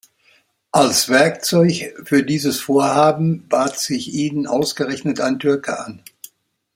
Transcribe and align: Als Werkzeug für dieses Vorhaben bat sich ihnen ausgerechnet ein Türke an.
Als 0.71 1.09
Werkzeug 1.09 1.93
für 2.05 2.23
dieses 2.23 2.59
Vorhaben 2.59 3.47
bat 3.47 3.77
sich 3.77 4.11
ihnen 4.11 4.47
ausgerechnet 4.47 5.21
ein 5.21 5.37
Türke 5.37 5.79
an. 5.79 6.01